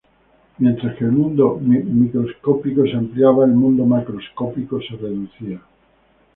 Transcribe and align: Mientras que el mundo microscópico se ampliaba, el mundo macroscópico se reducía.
Mientras 0.57 0.97
que 0.97 1.03
el 1.03 1.11
mundo 1.11 1.59
microscópico 1.61 2.81
se 2.85 2.93
ampliaba, 2.93 3.45
el 3.45 3.51
mundo 3.51 3.85
macroscópico 3.85 4.79
se 4.81 4.95
reducía. 4.95 5.61